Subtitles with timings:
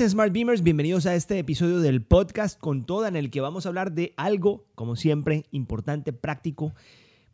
[0.00, 0.62] ¿Qué dicen Smart Beamers?
[0.62, 4.14] Bienvenidos a este episodio del podcast con toda en el que vamos a hablar de
[4.16, 6.72] algo, como siempre, importante, práctico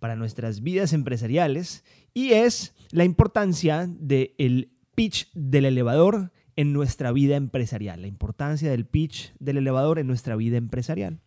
[0.00, 7.36] para nuestras vidas empresariales y es la importancia del pitch del elevador en nuestra vida
[7.36, 11.20] empresarial, la importancia del pitch del elevador en nuestra vida empresarial.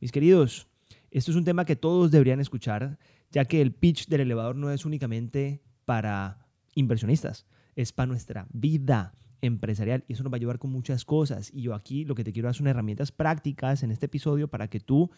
[0.00, 0.66] Mis queridos,
[1.12, 2.98] esto es un tema que todos deberían escuchar,
[3.30, 9.14] ya que el pitch del elevador no es únicamente para inversionistas, es para nuestra vida
[9.42, 11.50] empresarial y eso nos va a ayudar con muchas cosas.
[11.52, 14.68] Y yo aquí lo que te quiero dar son herramientas prácticas en este episodio para
[14.68, 15.10] que tú,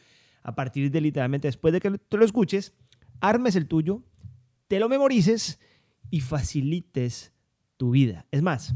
[0.42, 2.74] a partir de literalmente después de que te lo escuches,
[3.20, 4.02] armes el tuyo,
[4.68, 5.60] te lo memorices
[6.10, 7.32] y facilites
[7.76, 8.26] tu vida.
[8.30, 8.74] Es más,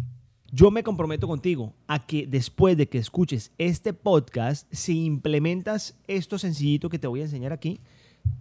[0.52, 6.38] yo me comprometo contigo a que después de que escuches este podcast, si implementas esto
[6.38, 7.80] sencillito que te voy a enseñar aquí,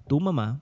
[0.08, 0.61] tu mamá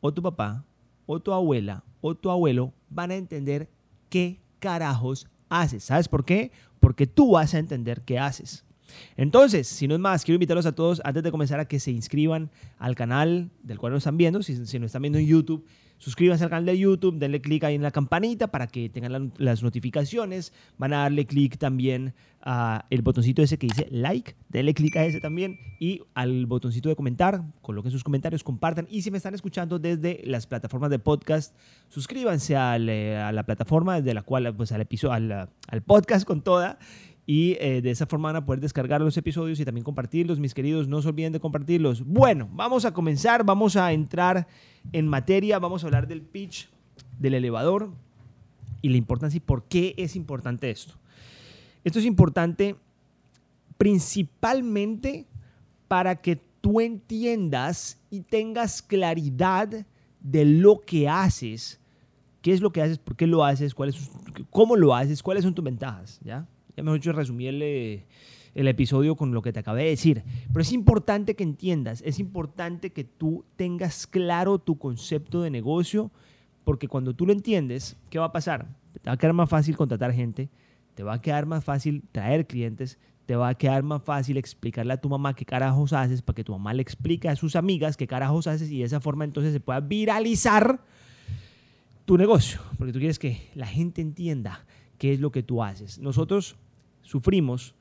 [0.00, 0.64] o tu papá
[1.06, 3.68] o tu abuela o tu abuelo van a entender
[4.08, 5.84] qué carajos haces.
[5.84, 6.50] ¿Sabes por qué?
[6.80, 8.64] Porque tú vas a entender qué haces.
[9.16, 11.90] Entonces, si no es más, quiero invitarlos a todos antes de comenzar a que se
[11.90, 14.42] inscriban al canal del cual nos están viendo.
[14.42, 15.64] Si, si nos están viendo en YouTube,
[15.98, 19.62] suscríbanse al canal de YouTube, denle clic ahí en la campanita para que tengan las
[19.62, 20.52] notificaciones.
[20.78, 25.20] Van a darle clic también al botoncito ese que dice like, denle clic a ese
[25.20, 28.86] también y al botoncito de comentar, coloquen sus comentarios, compartan.
[28.88, 31.56] Y si me están escuchando desde las plataformas de podcast,
[31.88, 36.42] suscríbanse eh, a la plataforma desde la cual, pues al episodio, al, al podcast con
[36.42, 36.78] toda
[37.26, 40.54] y eh, de esa forma van a poder descargar los episodios y también compartirlos, mis
[40.54, 40.86] queridos.
[40.86, 42.06] No se olviden de compartirlos.
[42.06, 44.46] Bueno, vamos a comenzar, vamos a entrar
[44.92, 46.68] en materia, vamos a hablar del pitch,
[47.18, 47.90] del elevador
[48.80, 50.94] y la importancia y por qué es importante esto.
[51.82, 52.76] Esto es importante
[53.76, 55.26] principalmente
[55.88, 59.84] para que tú entiendas y tengas claridad
[60.20, 61.80] de lo que haces,
[62.40, 64.10] qué es lo que haces, por qué lo haces, cuál es,
[64.50, 66.46] cómo lo haces, cuáles son tus ventajas, ¿ya?
[66.76, 68.04] Ya mejor dicho, resumí el,
[68.54, 70.24] el episodio con lo que te acabé de decir.
[70.48, 76.10] Pero es importante que entiendas, es importante que tú tengas claro tu concepto de negocio,
[76.64, 78.66] porque cuando tú lo entiendes, ¿qué va a pasar?
[79.02, 80.48] Te va a quedar más fácil contratar gente,
[80.94, 84.94] te va a quedar más fácil traer clientes, te va a quedar más fácil explicarle
[84.94, 87.96] a tu mamá qué carajos haces para que tu mamá le explique a sus amigas
[87.96, 90.80] qué carajos haces y de esa forma entonces se pueda viralizar
[92.06, 94.64] tu negocio, porque tú quieres que la gente entienda
[94.96, 95.98] qué es lo que tú haces.
[95.98, 96.56] Nosotros
[97.06, 97.74] sufrimos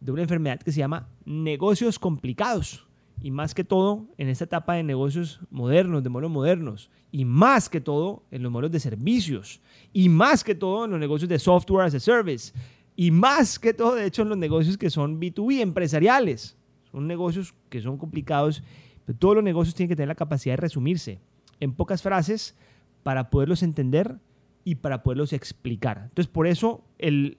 [0.00, 2.86] de una enfermedad que se llama negocios complicados.
[3.20, 6.90] Y más que todo en esta etapa de negocios modernos, de modelos modernos.
[7.12, 9.60] Y más que todo en los modelos de servicios.
[9.92, 12.52] Y más que todo en los negocios de software as a service.
[12.96, 16.56] Y más que todo, de hecho, en los negocios que son B2B, empresariales.
[16.90, 18.62] Son negocios que son complicados,
[19.04, 21.20] pero todos los negocios tienen que tener la capacidad de resumirse
[21.60, 22.56] en pocas frases
[23.02, 24.18] para poderlos entender
[24.64, 26.02] y para poderlos explicar.
[26.04, 27.38] Entonces, por eso el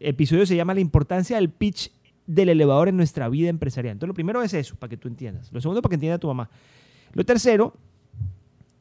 [0.00, 1.92] episodio se llama La importancia del pitch
[2.26, 3.92] del elevador en nuestra vida empresarial.
[3.92, 5.52] Entonces, lo primero es eso, para que tú entiendas.
[5.52, 6.50] Lo segundo, para que entienda tu mamá.
[7.12, 7.74] Lo tercero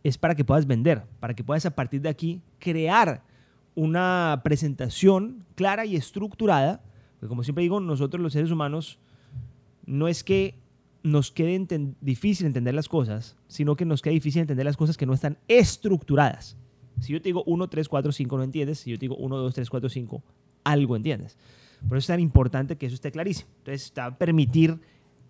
[0.03, 3.23] es para que puedas vender, para que puedas a partir de aquí crear
[3.75, 6.81] una presentación clara y estructurada.
[7.19, 8.99] Porque como siempre digo, nosotros los seres humanos
[9.85, 10.55] no es que
[11.03, 11.67] nos quede
[12.01, 15.37] difícil entender las cosas, sino que nos quede difícil entender las cosas que no están
[15.47, 16.57] estructuradas.
[16.99, 18.79] Si yo te digo 1, 3, 4, 5, no entiendes.
[18.79, 20.23] Si yo te digo 1, 2, 3, 4, 5,
[20.65, 21.37] algo entiendes.
[21.87, 23.49] Por eso es tan importante que eso esté clarísimo.
[23.59, 24.77] Entonces, a permitir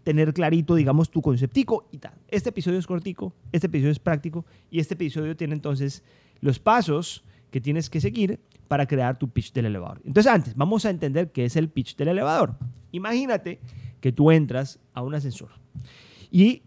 [0.04, 2.14] tener clarito, digamos, tu conceptico y tal.
[2.28, 6.04] Este episodio es cortico, este episodio es práctico y este episodio tiene entonces
[6.42, 10.02] los pasos que tienes que seguir para crear tu pitch del elevador.
[10.06, 12.56] Entonces, antes, vamos a entender qué es el pitch del elevador.
[12.92, 13.60] Imagínate
[14.00, 15.50] que tú entras a un ascensor
[16.32, 16.62] y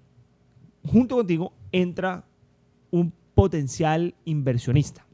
[0.85, 2.25] junto contigo entra
[2.91, 5.08] un potencial inversionista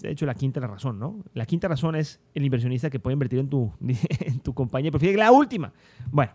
[0.00, 1.24] de hecho la quinta razón, ¿no?
[1.34, 4.90] La quinta razón es el inversionista que puede invertir en tu, en tu compañía.
[4.92, 5.72] Fíjate la última.
[6.10, 6.32] Bueno,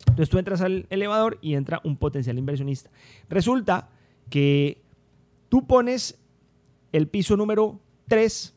[0.00, 2.90] entonces tú entras al elevador y entra un potencial inversionista.
[3.28, 3.90] Resulta
[4.30, 4.82] que
[5.48, 6.18] tú pones
[6.92, 8.54] el piso número 3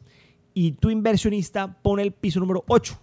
[0.53, 2.99] y tu inversionista pone el piso número 8.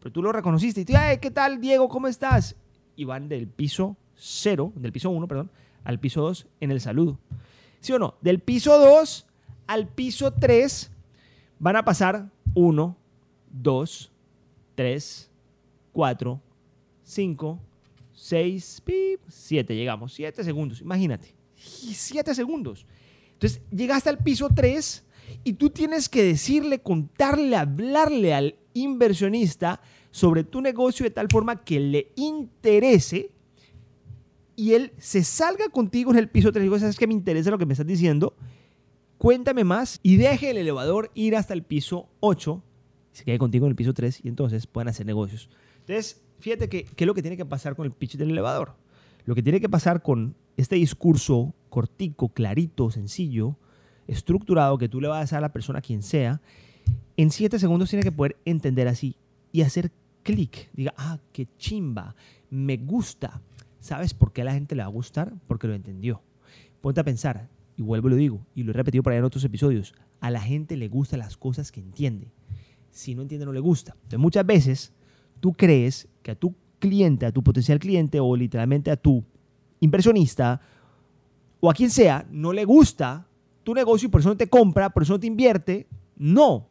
[0.00, 1.88] Pero tú lo reconociste y tú, ¿qué tal, Diego?
[1.88, 2.56] ¿Cómo estás?
[2.96, 5.50] Y van del piso 0, del piso 1, perdón,
[5.84, 7.18] al piso 2 en el saludo.
[7.80, 8.16] ¿Sí o no?
[8.20, 9.27] Del piso 2
[9.68, 10.90] al piso 3
[11.60, 12.96] van a pasar 1,
[13.52, 14.12] 2,
[14.74, 15.30] 3,
[15.92, 16.40] 4,
[17.04, 17.60] 5,
[18.12, 18.82] 6,
[19.28, 19.76] 7.
[19.76, 20.80] Llegamos, 7 segundos.
[20.80, 22.86] Imagínate, 7 segundos.
[23.34, 25.04] Entonces, llegaste al piso 3
[25.44, 29.80] y tú tienes que decirle, contarle, hablarle al inversionista
[30.10, 33.30] sobre tu negocio de tal forma que le interese
[34.56, 37.50] y él se salga contigo en el piso 3 y digo, ¿sabes que me interesa
[37.50, 38.34] lo que me estás diciendo?
[39.18, 42.62] Cuéntame más y deje el elevador ir hasta el piso 8
[43.18, 45.50] se quede contigo en el piso 3 y entonces puedan hacer negocios.
[45.80, 48.76] Entonces, fíjate que, qué es lo que tiene que pasar con el pitch del elevador.
[49.24, 53.56] Lo que tiene que pasar con este discurso cortico, clarito, sencillo,
[54.06, 56.40] estructurado que tú le vas a dar a la persona, quien sea,
[57.16, 59.16] en 7 segundos tiene que poder entender así
[59.50, 59.90] y hacer
[60.22, 60.70] clic.
[60.72, 62.14] Diga, ah, qué chimba,
[62.50, 63.42] me gusta.
[63.80, 65.32] ¿Sabes por qué a la gente le va a gustar?
[65.48, 66.22] Porque lo entendió.
[66.80, 67.48] Ponte a pensar,
[67.78, 70.32] y vuelvo y lo digo, y lo he repetido por ahí en otros episodios, a
[70.32, 72.32] la gente le gustan las cosas que entiende.
[72.90, 73.92] Si no entiende, no le gusta.
[73.94, 74.92] Entonces, muchas veces
[75.38, 79.24] tú crees que a tu cliente, a tu potencial cliente o literalmente a tu
[79.78, 80.60] inversionista
[81.60, 83.28] o a quien sea, no le gusta
[83.62, 85.86] tu negocio y por eso no te compra, por eso no te invierte.
[86.16, 86.68] No,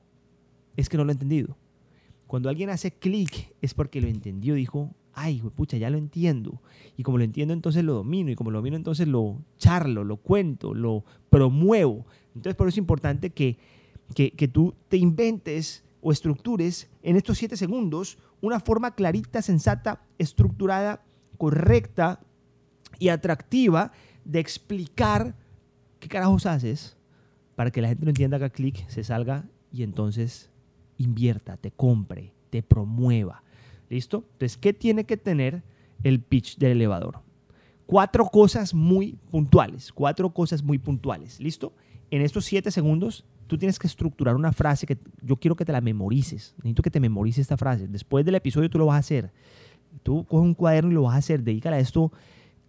[0.75, 1.56] es que no lo ha entendido.
[2.25, 6.61] Cuando alguien hace clic es porque lo entendió, dijo, ay, pucha, ya lo entiendo.
[6.95, 8.29] Y como lo entiendo, entonces lo domino.
[8.31, 12.05] Y como lo domino, entonces lo charlo, lo cuento, lo promuevo.
[12.35, 13.57] Entonces, por eso es importante que,
[14.13, 20.05] que, que tú te inventes o estructures en estos siete segundos una forma clarita, sensata,
[20.19, 21.03] estructurada,
[21.39, 22.19] correcta
[22.99, 23.91] y atractiva
[24.23, 25.35] de explicar
[25.99, 26.95] qué carajos haces
[27.55, 30.51] para que la gente no entienda, haga clic, se salga y entonces
[30.97, 33.43] invierta, te compre, te promueva.
[33.89, 34.25] ¿Listo?
[34.33, 35.63] Entonces, ¿qué tiene que tener
[36.03, 37.19] el pitch del elevador?
[37.85, 41.39] Cuatro cosas muy puntuales, cuatro cosas muy puntuales.
[41.39, 41.73] ¿Listo?
[42.11, 45.71] En estos siete segundos, tú tienes que estructurar una frase que yo quiero que te
[45.71, 46.53] la memorices.
[46.57, 47.87] Necesito que te memorices esta frase.
[47.87, 49.31] Después del episodio tú lo vas a hacer.
[50.03, 51.43] Tú coges un cuaderno y lo vas a hacer.
[51.43, 52.11] Dedícale a esto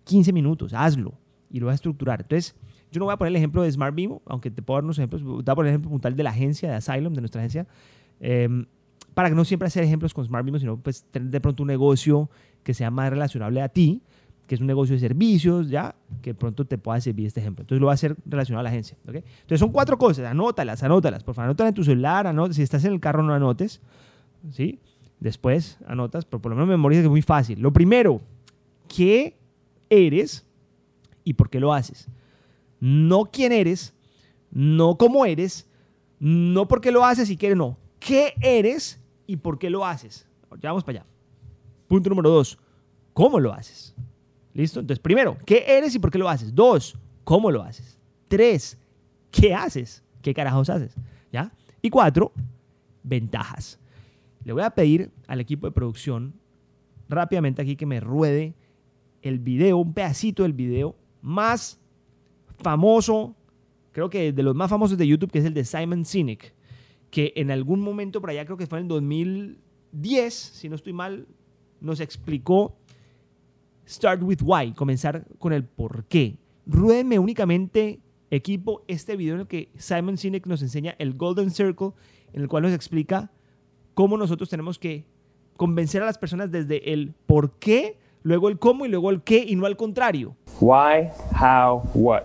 [0.04, 0.72] 15 minutos.
[0.72, 1.14] Hazlo
[1.50, 2.20] y lo vas a estructurar.
[2.22, 2.54] Entonces,
[2.90, 4.98] yo no voy a poner el ejemplo de Smart Vivo, aunque te puedo dar unos
[4.98, 5.22] ejemplos.
[5.22, 7.66] Voy a poner el ejemplo puntual de la agencia, de Asylum, de nuestra agencia.
[8.20, 8.66] Em,
[9.18, 11.66] para que no siempre hacer ejemplos con Smart Vivo, sino pues tener de pronto un
[11.66, 12.30] negocio
[12.62, 14.00] que sea más relacionable a ti,
[14.46, 17.62] que es un negocio de servicios, ya, que pronto te pueda servir este ejemplo.
[17.62, 18.96] Entonces lo va a hacer relacionado a la agencia.
[19.08, 19.24] ¿okay?
[19.40, 21.24] Entonces son cuatro cosas, anótalas, anótalas.
[21.24, 22.54] Por favor, anótalas en tu celular, anótalas.
[22.54, 23.80] si estás en el carro no anotes,
[24.52, 24.78] ¿sí?
[25.18, 27.60] Después anotas, pero por lo menos memoriza que es muy fácil.
[27.60, 28.20] Lo primero,
[28.86, 29.36] ¿qué
[29.90, 30.46] eres
[31.24, 32.06] y por qué lo haces?
[32.78, 33.94] No quién eres,
[34.52, 35.68] no cómo eres,
[36.20, 37.76] no por qué lo haces y qué no.
[37.98, 40.26] ¿Qué eres y por qué lo haces?
[40.60, 41.06] Ya vamos para allá.
[41.86, 42.58] Punto número dos,
[43.12, 43.94] ¿cómo lo haces?
[44.54, 44.80] ¿Listo?
[44.80, 46.52] Entonces, primero, ¿qué eres y por qué lo haces?
[46.52, 48.00] Dos, ¿cómo lo haces?
[48.26, 48.78] Tres,
[49.30, 50.02] ¿qué haces?
[50.22, 50.96] ¿Qué carajos haces?
[51.30, 51.52] ¿Ya?
[51.82, 52.32] Y cuatro,
[53.02, 53.78] ventajas.
[54.44, 56.34] Le voy a pedir al equipo de producción
[57.08, 58.54] rápidamente aquí que me ruede
[59.20, 61.78] el video, un pedacito del video más
[62.58, 63.36] famoso,
[63.92, 66.54] creo que de los más famosos de YouTube, que es el de Simon Sinek,
[67.10, 70.92] que en algún momento por allá, creo que fue en el 2010, si no estoy
[70.92, 71.26] mal,
[71.80, 72.76] nos explicó
[73.88, 76.36] Start with Why, comenzar con el por qué.
[76.66, 78.00] Ruédenme únicamente,
[78.30, 81.92] equipo, este video en el que Simon Sinek nos enseña el Golden Circle,
[82.32, 83.32] en el cual nos explica
[83.94, 85.06] cómo nosotros tenemos que
[85.56, 89.44] convencer a las personas desde el por qué, luego el cómo y luego el qué
[89.46, 90.36] y no al contrario.
[90.60, 92.24] Why, how, what.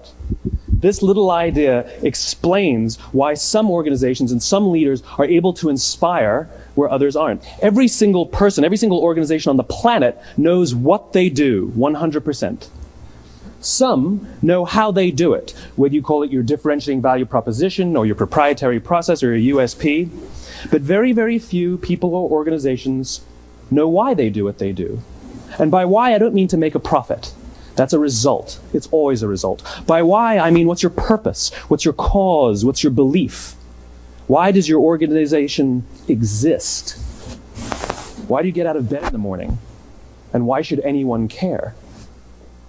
[0.83, 6.89] This little idea explains why some organizations and some leaders are able to inspire where
[6.89, 7.41] others aren't.
[7.61, 12.67] Every single person, every single organization on the planet knows what they do 100%.
[13.61, 18.05] Some know how they do it, whether you call it your differentiating value proposition or
[18.05, 20.09] your proprietary process or your USP.
[20.69, 23.21] But very, very few people or organizations
[23.71, 25.01] know why they do what they do.
[25.57, 27.33] And by why, I don't mean to make a profit.
[27.75, 28.59] That's a result.
[28.73, 29.63] It's always a result.
[29.87, 31.53] By why, I mean what's your purpose?
[31.67, 32.63] What's your cause?
[32.63, 33.55] What's your belief?
[34.27, 36.97] Why does your organization exist?
[38.27, 39.57] Why do you get out of bed in the morning?
[40.31, 41.75] And why should anyone care?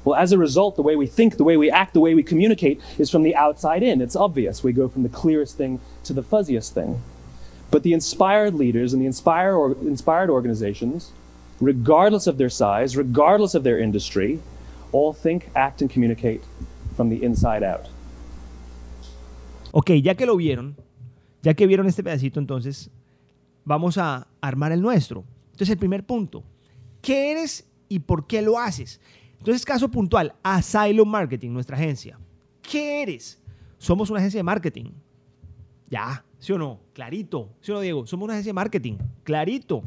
[0.05, 2.23] Well, as a result, the way we think, the way we act, the way we
[2.23, 4.03] communicate is from the outside in.
[4.03, 4.63] It's obvious.
[4.63, 7.03] We go from the clearest thing to the fuzziest thing.
[7.71, 11.13] But the inspired leaders and the inspired, or, inspired organizations,
[11.61, 14.41] regardless of their size, regardless of their industry,
[14.95, 16.41] all think, act, and communicate
[16.97, 17.89] from the inside out.
[19.73, 20.77] Ok, ya que lo vieron,
[21.43, 22.91] ya que vieron este pedacito, entonces
[23.65, 25.25] vamos a armar el nuestro.
[25.47, 26.45] Entonces, el primer punto,
[27.03, 29.01] ¿qué eres y por qué lo haces?
[29.39, 32.19] Entonces, caso puntual, Asylum Marketing, nuestra agencia.
[32.63, 33.43] ¿Qué eres?
[33.79, 34.93] Somos una agencia de marketing.
[35.89, 36.81] Ya, ¿sí o no?
[36.93, 37.51] Clarito.
[37.61, 38.07] ¿Sí o no, Diego?
[38.07, 38.95] Somos una agencia de marketing.
[39.23, 39.83] Clarito.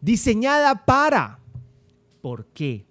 [0.00, 1.40] Diseñada para.
[2.20, 2.86] ¿Por qué?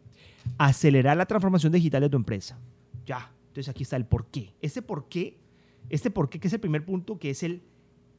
[0.58, 2.58] Acelerar la transformación digital de tu empresa.
[3.06, 4.54] Ya, entonces aquí está el por qué.
[4.62, 5.38] Este por qué,
[5.90, 7.64] este por qué que es el primer punto, que es el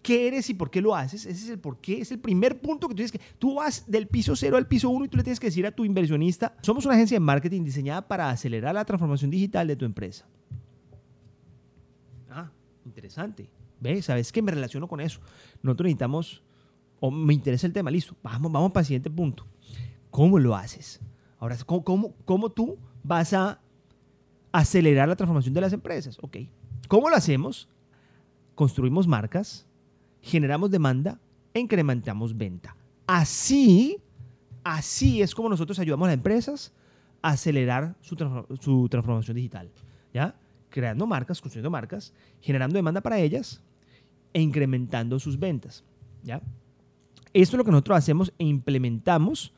[0.02, 2.61] qué eres y por qué lo haces, ese es el por qué, es el primer
[2.61, 5.16] punto que tú tienes que, tú vas del piso cero al piso uno y tú
[5.16, 8.73] le tienes que decir a tu inversionista, somos una agencia de marketing diseñada para acelerar
[8.73, 10.25] la transformación digital de tu empresa.
[12.31, 12.52] Ah,
[12.85, 13.50] interesante.
[13.81, 14.05] ¿Ves?
[14.05, 14.43] ¿Sabes qué?
[14.43, 15.21] Me relaciono con eso.
[15.62, 16.43] Nosotros necesitamos
[17.00, 19.45] o me interesa el tema, listo, vamos, vamos para el siguiente punto.
[20.11, 21.00] ¿Cómo lo haces?
[21.38, 23.61] Ahora, ¿cómo, cómo, tú vas a
[24.52, 26.16] acelerar la transformación de las empresas?
[26.21, 26.38] Ok.
[26.88, 27.69] ¿Cómo lo hacemos?
[28.55, 29.66] Construimos marcas,
[30.21, 31.21] generamos demanda
[31.52, 32.76] e incrementamos venta.
[33.07, 33.99] Así,
[34.64, 36.73] así es como nosotros ayudamos a las empresas
[37.21, 38.16] a acelerar su,
[38.61, 39.71] su transformación digital.
[40.14, 40.35] ¿Ya?
[40.71, 43.62] Creando marcas, construyendo marcas, generando demanda para ellas
[44.33, 45.85] e incrementando sus ventas.
[46.23, 46.40] ¿Ya?
[47.35, 49.52] Esto es lo que nosotros hacemos e implementamos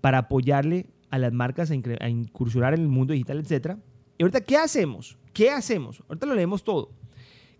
[0.00, 3.76] para apoyarle a las marcas a, incursionar en el mundo digital, etc.
[4.18, 5.16] Y ahorita, ¿qué hacemos?
[5.32, 6.02] ¿Qué hacemos?
[6.08, 6.90] Ahorita lo leemos todo.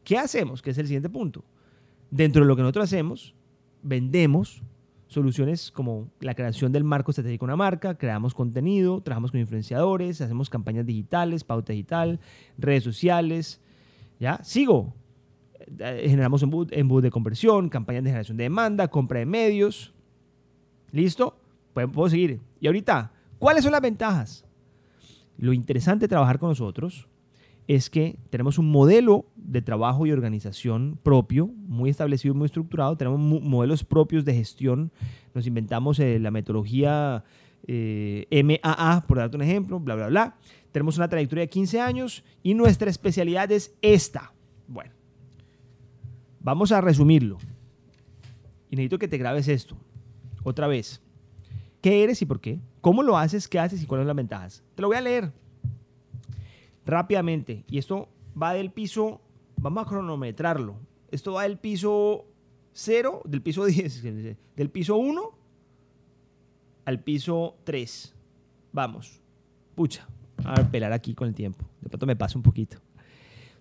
[0.02, 0.60] ¿Qué hacemos?
[0.60, 1.44] Que es el siguiente punto.
[2.10, 3.32] Dentro de lo que nosotros hacemos,
[3.80, 4.60] vendemos
[5.06, 10.20] soluciones como la creación del marco estratégico de una marca, creamos contenido, trabajamos con influenciadores,
[10.20, 12.18] hacemos campañas digitales, pauta digital,
[12.58, 13.60] redes sociales.
[14.18, 14.42] ¿Ya?
[14.42, 14.94] Sigo.
[15.78, 19.94] Eh, generamos embudos de conversión, campañas de generación de demanda, compra de medios.
[20.90, 21.38] ¿Listo?
[21.72, 22.40] Puedo seguir.
[22.60, 24.44] Y ahorita, ¿cuáles son las ventajas?
[25.36, 27.08] Lo interesante de trabajar con nosotros
[27.66, 32.96] es que tenemos un modelo de trabajo y organización propio, muy establecido, muy estructurado.
[32.96, 34.92] Tenemos modelos propios de gestión.
[35.32, 37.24] Nos inventamos eh, la metodología
[37.66, 38.26] eh,
[38.62, 40.36] MAA, por darte un ejemplo, bla, bla, bla.
[40.72, 44.32] Tenemos una trayectoria de 15 años y nuestra especialidad es esta.
[44.68, 44.92] Bueno,
[46.40, 47.38] vamos a resumirlo.
[48.70, 49.76] Y necesito que te grabes esto.
[50.42, 51.00] Otra vez.
[51.80, 52.60] ¿Qué eres y por qué?
[52.84, 53.48] ¿Cómo lo haces?
[53.48, 54.62] ¿Qué haces y cuáles son las ventajas?
[54.74, 55.32] Te lo voy a leer
[56.84, 57.64] rápidamente.
[57.66, 58.10] Y esto
[58.40, 59.22] va del piso,
[59.56, 60.76] vamos a cronometrarlo.
[61.10, 62.26] Esto va del piso
[62.74, 64.02] 0, del piso 10,
[64.54, 65.30] del piso 1
[66.84, 68.14] al piso 3.
[68.70, 69.18] Vamos.
[69.74, 70.06] Pucha,
[70.44, 71.64] a pelar aquí con el tiempo.
[71.80, 72.76] De pronto me pasa un poquito.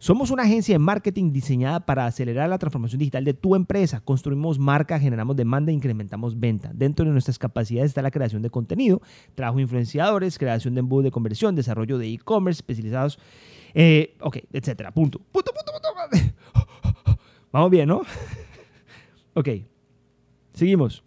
[0.03, 4.01] Somos una agencia de marketing diseñada para acelerar la transformación digital de tu empresa.
[4.01, 6.71] Construimos marca, generamos demanda e incrementamos venta.
[6.73, 9.01] Dentro de nuestras capacidades está la creación de contenido,
[9.33, 13.17] trabajo influenciadores, creación de embudos de conversión, desarrollo de e-commerce especializados,
[13.73, 14.91] eh, ok, etcétera.
[14.91, 15.19] Punto.
[15.19, 17.17] Punto, punto, punto.
[17.53, 18.01] Vamos bien, ¿no?
[19.35, 19.47] ok.
[20.53, 21.01] Seguimos.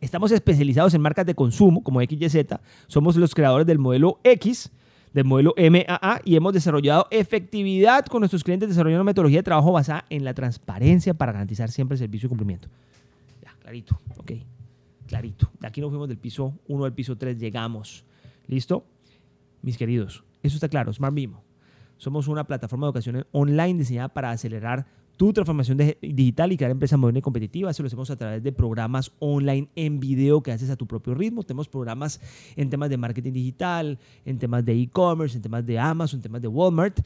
[0.00, 2.56] Estamos especializados en marcas de consumo como XYZ.
[2.88, 4.72] Somos los creadores del modelo X
[5.18, 9.72] del modelo MAA y hemos desarrollado efectividad con nuestros clientes desarrollando una metodología de trabajo
[9.72, 12.68] basada en la transparencia para garantizar siempre el servicio y cumplimiento.
[13.42, 14.32] Ya, clarito, ok,
[15.06, 15.50] clarito.
[15.58, 18.04] De aquí nos fuimos del piso 1 al piso 3, llegamos.
[18.46, 18.84] ¿Listo?
[19.60, 21.42] Mis queridos, eso está claro, Smart Mimo.
[21.96, 24.86] Somos una plataforma de educación online diseñada para acelerar
[25.18, 27.76] tu transformación digital y crear empresas modernas y competitivas.
[27.76, 31.14] Eso lo hacemos a través de programas online en video que haces a tu propio
[31.14, 31.42] ritmo.
[31.42, 32.20] Tenemos programas
[32.54, 36.40] en temas de marketing digital, en temas de e-commerce, en temas de Amazon, en temas
[36.40, 37.00] de Walmart.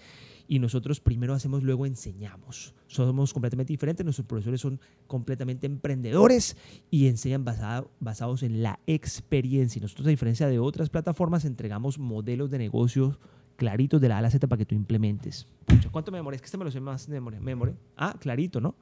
[0.46, 2.74] Y nosotros primero hacemos, luego enseñamos.
[2.86, 4.04] Somos completamente diferentes.
[4.04, 6.58] Nuestros profesores son completamente emprendedores
[6.90, 9.78] y enseñan basados en la experiencia.
[9.78, 13.18] Y nosotros, a diferencia de otras plataformas, entregamos modelos de negocios
[13.62, 15.46] claritos de la A a la Z para que tú implementes.
[15.92, 16.34] ¿cuánto me demoré?
[16.34, 17.76] Es que este me lo sé más de memoria.
[17.96, 18.74] Ah, clarito, ¿no?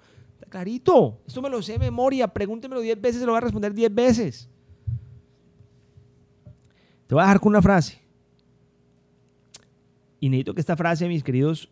[0.49, 1.21] clarito.
[1.27, 2.27] Esto me lo sé de memoria.
[2.27, 4.49] Pregúntemelo 10 veces, se lo voy a responder 10 veces.
[7.07, 8.01] Te voy a dejar con una frase.
[10.19, 11.69] Y necesito que esta frase, mis queridos,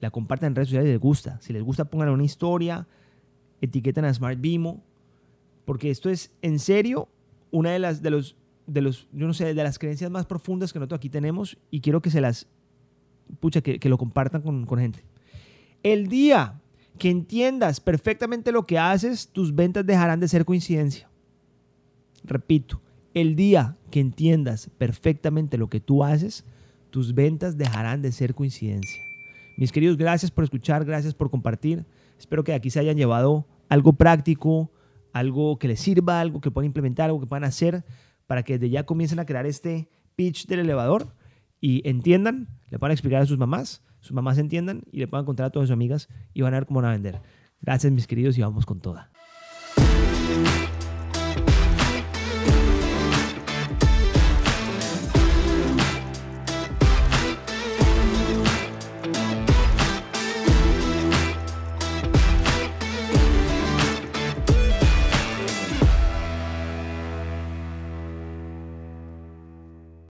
[0.00, 1.40] la compartan en redes sociales si les gusta.
[1.42, 2.86] Si les gusta, pongan una historia,
[3.60, 4.82] etiquetan a Smart Bimo,
[5.66, 7.08] porque esto es en serio
[7.50, 10.72] una de las de los de los, yo no sé, de las creencias más profundas
[10.72, 12.46] que nosotros aquí tenemos y quiero que se las,
[13.40, 15.04] pucha, que, que lo compartan con, con gente.
[15.82, 16.60] El día
[16.98, 21.08] que entiendas perfectamente lo que haces, tus ventas dejarán de ser coincidencia.
[22.24, 22.80] Repito,
[23.14, 26.44] el día que entiendas perfectamente lo que tú haces,
[26.90, 29.00] tus ventas dejarán de ser coincidencia.
[29.56, 31.86] Mis queridos, gracias por escuchar, gracias por compartir.
[32.18, 34.70] Espero que aquí se hayan llevado algo práctico,
[35.12, 37.84] algo que les sirva, algo que puedan implementar, algo que puedan hacer
[38.26, 41.14] para que desde ya comiencen a crear este pitch del elevador
[41.60, 45.46] y entiendan, le puedan explicar a sus mamás, sus mamás entiendan y le puedan contar
[45.46, 47.22] a todas sus amigas y van a ver cómo van a vender.
[47.60, 49.10] Gracias mis queridos y vamos con toda.